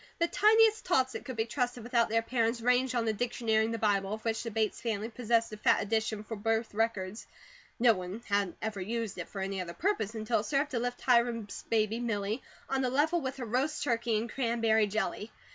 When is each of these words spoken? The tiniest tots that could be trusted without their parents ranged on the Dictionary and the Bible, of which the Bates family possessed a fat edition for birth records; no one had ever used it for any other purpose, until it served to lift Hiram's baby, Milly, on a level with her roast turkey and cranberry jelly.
The 0.17 0.25
tiniest 0.27 0.83
tots 0.85 1.13
that 1.13 1.25
could 1.25 1.35
be 1.35 1.45
trusted 1.45 1.83
without 1.83 2.09
their 2.09 2.23
parents 2.23 2.59
ranged 2.59 2.95
on 2.95 3.05
the 3.05 3.13
Dictionary 3.13 3.63
and 3.63 3.71
the 3.71 3.77
Bible, 3.77 4.13
of 4.15 4.25
which 4.25 4.41
the 4.41 4.49
Bates 4.49 4.81
family 4.81 5.09
possessed 5.09 5.53
a 5.53 5.57
fat 5.57 5.83
edition 5.83 6.23
for 6.23 6.35
birth 6.35 6.73
records; 6.73 7.27
no 7.79 7.93
one 7.93 8.23
had 8.27 8.55
ever 8.63 8.81
used 8.81 9.19
it 9.19 9.29
for 9.29 9.41
any 9.41 9.61
other 9.61 9.75
purpose, 9.75 10.15
until 10.15 10.39
it 10.39 10.45
served 10.45 10.71
to 10.71 10.79
lift 10.79 11.01
Hiram's 11.01 11.61
baby, 11.69 11.99
Milly, 11.99 12.41
on 12.67 12.83
a 12.83 12.89
level 12.89 13.21
with 13.21 13.37
her 13.37 13.45
roast 13.45 13.83
turkey 13.83 14.17
and 14.17 14.27
cranberry 14.31 14.87
jelly. 14.87 15.31